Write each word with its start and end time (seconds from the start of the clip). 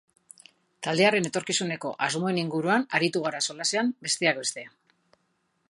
Taldearen 0.85 1.27
etorkizuneko 1.29 1.91
asmoen 2.07 2.41
inguruan 2.45 2.87
aritu 2.99 3.23
gara 3.27 3.45
solasean, 3.49 3.95
besteak 4.07 4.41
beste. 4.45 4.65